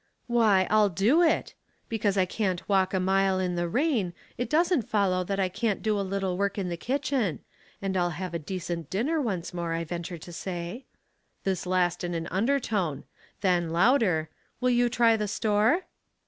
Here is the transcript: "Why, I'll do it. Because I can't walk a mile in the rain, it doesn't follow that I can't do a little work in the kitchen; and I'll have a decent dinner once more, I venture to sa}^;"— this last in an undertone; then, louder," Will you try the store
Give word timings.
"Why, 0.25 0.65
I'll 0.71 0.89
do 0.89 1.21
it. 1.21 1.53
Because 1.87 2.17
I 2.17 2.25
can't 2.25 2.67
walk 2.67 2.91
a 2.91 2.99
mile 2.99 3.37
in 3.39 3.53
the 3.53 3.69
rain, 3.69 4.15
it 4.35 4.49
doesn't 4.49 4.89
follow 4.89 5.23
that 5.23 5.39
I 5.39 5.47
can't 5.47 5.83
do 5.83 5.99
a 5.99 6.01
little 6.01 6.37
work 6.39 6.57
in 6.57 6.69
the 6.69 6.75
kitchen; 6.75 7.41
and 7.83 7.95
I'll 7.95 8.09
have 8.09 8.33
a 8.33 8.39
decent 8.39 8.89
dinner 8.89 9.21
once 9.21 9.53
more, 9.53 9.73
I 9.73 9.83
venture 9.83 10.17
to 10.17 10.31
sa}^;"— 10.31 10.85
this 11.43 11.67
last 11.67 12.03
in 12.03 12.15
an 12.15 12.25
undertone; 12.31 13.03
then, 13.41 13.69
louder," 13.69 14.29
Will 14.59 14.71
you 14.71 14.89
try 14.89 15.15
the 15.17 15.27
store 15.27 15.83